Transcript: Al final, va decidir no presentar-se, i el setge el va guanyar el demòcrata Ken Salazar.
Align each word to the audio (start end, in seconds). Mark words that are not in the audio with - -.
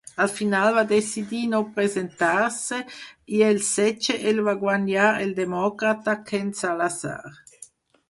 Al 0.23 0.29
final, 0.35 0.69
va 0.77 0.83
decidir 0.91 1.41
no 1.51 1.59
presentar-se, 1.75 2.81
i 3.41 3.45
el 3.51 3.63
setge 3.69 4.19
el 4.33 4.43
va 4.51 4.59
guanyar 4.67 5.15
el 5.29 5.39
demòcrata 5.45 6.21
Ken 6.33 6.55
Salazar. 6.65 7.19